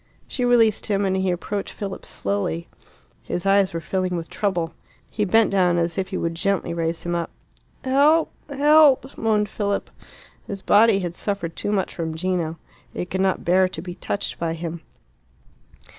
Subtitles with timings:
[0.27, 2.67] She released him, and he approached Philip slowly.
[3.21, 4.73] His eyes were filling with trouble.
[5.11, 7.29] He bent down, as if he would gently raise him up.
[7.83, 8.31] "Help!
[8.49, 9.91] help!" moaned Philip.
[10.47, 12.57] His body had suffered too much from Gino.
[12.95, 14.81] It could not bear to be touched by him.